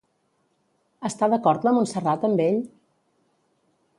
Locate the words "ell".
2.49-2.59